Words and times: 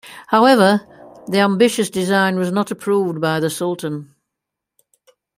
However, 0.29 0.83
the 1.27 1.41
ambitious 1.41 1.91
design 1.91 2.35
was 2.35 2.51
not 2.51 2.71
approved 2.71 3.21
by 3.21 3.39
the 3.39 3.51
Sultan. 3.51 4.15